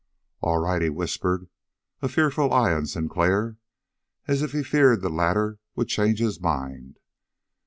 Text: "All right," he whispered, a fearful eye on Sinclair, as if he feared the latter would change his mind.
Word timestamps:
"All 0.41 0.57
right," 0.57 0.81
he 0.81 0.89
whispered, 0.89 1.47
a 2.01 2.09
fearful 2.09 2.51
eye 2.51 2.73
on 2.73 2.87
Sinclair, 2.87 3.57
as 4.27 4.41
if 4.41 4.51
he 4.51 4.63
feared 4.63 5.01
the 5.03 5.09
latter 5.09 5.59
would 5.75 5.89
change 5.89 6.17
his 6.17 6.39
mind. 6.41 6.97